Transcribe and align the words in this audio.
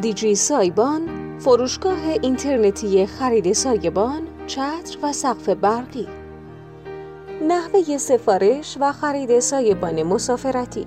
دیجی 0.00 0.34
سایبان 0.34 1.08
فروشگاه 1.38 2.08
اینترنتی 2.22 3.06
خرید 3.06 3.52
سایبان، 3.52 4.22
چتر 4.46 4.98
و 5.02 5.12
سقف 5.12 5.48
برقی. 5.48 6.08
نحوه 7.48 7.98
سفارش 7.98 8.76
و 8.80 8.92
خرید 8.92 9.40
سایبان 9.40 10.02
مسافرتی. 10.02 10.86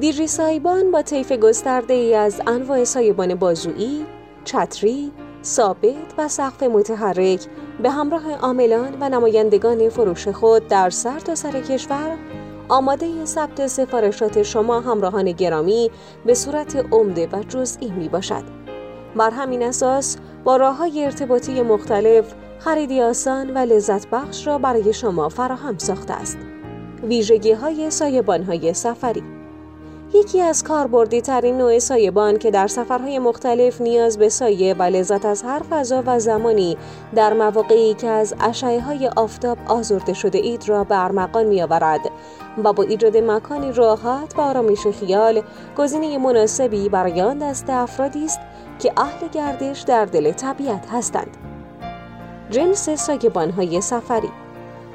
دیجی 0.00 0.26
سایبان 0.26 0.90
با 0.90 1.02
طیف 1.02 1.32
گسترده 1.32 1.94
ای 1.94 2.14
از 2.14 2.40
انواع 2.46 2.84
سایبان 2.84 3.34
بازویی، 3.34 4.06
چتری، 4.44 5.12
ثابت 5.44 6.14
و 6.18 6.28
سقف 6.28 6.62
متحرک 6.62 7.46
به 7.82 7.90
همراه 7.90 8.32
عاملان 8.32 8.96
و 9.00 9.08
نمایندگان 9.08 9.88
فروش 9.88 10.28
خود 10.28 10.68
در 10.68 10.90
سر 10.90 11.18
تا 11.18 11.34
سر 11.34 11.60
کشور 11.60 12.16
آماده 12.68 13.24
ثبت 13.24 13.66
سفارشات 13.66 14.42
شما 14.42 14.80
همراهان 14.80 15.32
گرامی 15.32 15.90
به 16.26 16.34
صورت 16.34 16.86
عمده 16.92 17.28
و 17.32 17.42
جزئی 17.42 17.90
می 17.90 18.08
باشد. 18.08 18.42
بر 19.16 19.30
همین 19.30 19.62
اساس 19.62 20.16
با 20.44 20.56
راه 20.56 20.76
های 20.76 21.04
ارتباطی 21.04 21.62
مختلف 21.62 22.34
خریدی 22.58 23.02
آسان 23.02 23.50
و 23.50 23.58
لذت 23.58 24.10
بخش 24.10 24.46
را 24.46 24.58
برای 24.58 24.92
شما 24.92 25.28
فراهم 25.28 25.78
ساخته 25.78 26.14
است. 26.14 26.38
ویژگی 27.02 27.52
های 27.52 27.90
سایبان 27.90 28.42
های 28.42 28.74
سفری 28.74 29.22
یکی 30.14 30.40
از 30.40 30.64
کاربردی 30.64 31.20
ترین 31.20 31.58
نوع 31.58 31.78
سایبان 31.78 32.38
که 32.38 32.50
در 32.50 32.66
سفرهای 32.66 33.18
مختلف 33.18 33.80
نیاز 33.80 34.18
به 34.18 34.28
سایه 34.28 34.74
و 34.74 34.82
لذت 34.82 35.24
از 35.24 35.42
هر 35.42 35.62
فضا 35.70 36.02
و 36.06 36.18
زمانی 36.18 36.76
در 37.14 37.32
مواقعی 37.32 37.94
که 37.94 38.08
از 38.08 38.34
اشعه 38.40 38.80
های 38.80 39.10
آفتاب 39.16 39.58
آزرده 39.66 40.12
شده 40.12 40.38
اید 40.38 40.68
را 40.68 40.84
به 40.84 41.04
ارمغان 41.04 41.46
می 41.46 41.62
آورد 41.62 42.00
و 42.64 42.72
با 42.72 42.82
ایجاد 42.82 43.16
مکانی 43.16 43.72
راحت 43.72 44.38
و 44.38 44.40
آرامش 44.40 44.86
خیال 44.86 45.42
گزینه 45.78 46.18
مناسبی 46.18 46.88
برای 46.88 47.20
آن 47.20 47.38
دسته 47.38 47.72
افرادی 47.72 48.24
است 48.24 48.40
که 48.78 48.92
اهل 48.96 49.28
گردش 49.28 49.80
در 49.80 50.04
دل 50.04 50.32
طبیعت 50.32 50.86
هستند. 50.92 51.36
جنس 52.50 52.90
سایبان 52.90 53.50
های 53.50 53.80
سفری 53.80 54.43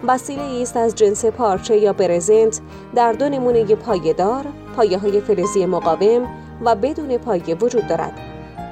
وسیله 0.08 0.61
است 0.61 0.78
از 0.78 0.95
جنس 0.95 1.25
پارچه 1.25 1.78
یا 1.78 1.94
برزنت 1.94 2.61
در 2.95 3.14
دو 3.14 3.30
نمونه 3.30 3.75
پایدار، 3.75 4.45
پایه 4.75 4.97
های 4.97 5.22
فلزی 5.22 5.66
مقاوم 5.66 6.28
و 6.66 6.75
بدون 6.75 7.17
پایه 7.17 7.55
وجود 7.55 7.88
دارد. 7.88 8.14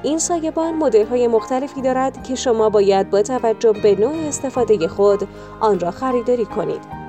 این 0.03 0.19
سایبان 0.19 0.73
مدل 0.73 1.05
های 1.05 1.27
مختلفی 1.27 1.81
دارد 1.81 2.23
که 2.23 2.35
شما 2.35 2.69
باید 2.69 3.09
با 3.09 3.21
توجه 3.21 3.71
به 3.71 3.95
نوع 3.95 4.27
استفاده 4.27 4.87
خود 4.87 5.27
آن 5.59 5.79
را 5.79 5.91
خریداری 5.91 6.45
کنید. 6.45 7.06